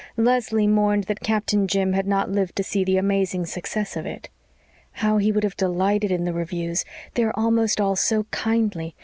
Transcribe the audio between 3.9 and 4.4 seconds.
of it.